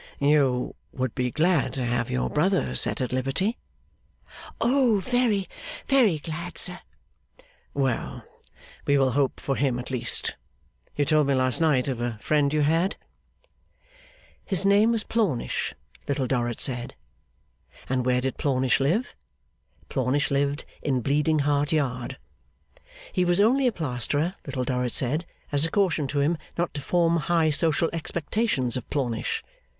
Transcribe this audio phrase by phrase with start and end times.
[0.17, 3.59] 'You would be glad to have your brother set at liberty?'
[4.59, 5.47] 'Oh very,
[5.87, 6.79] very glad, sir!'
[7.75, 8.23] 'Well,
[8.87, 10.33] we will hope for him at least.
[10.95, 12.95] You told me last night of a friend you had?'
[14.43, 15.75] His name was Plornish,
[16.07, 16.95] Little Dorrit said.
[17.87, 19.13] And where did Plornish live?
[19.87, 22.17] Plornish lived in Bleeding Heart Yard.
[23.13, 26.81] He was 'only a plasterer,' Little Dorrit said, as a caution to him not to
[26.81, 29.43] form high social expectations of Plornish.